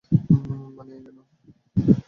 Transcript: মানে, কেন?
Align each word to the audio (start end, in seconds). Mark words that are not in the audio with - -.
মানে, 0.77 0.95
কেন? 1.03 1.17